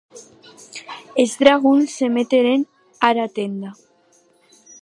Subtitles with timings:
[1.25, 2.67] Es dragons se meteren
[3.13, 3.69] ara atenda.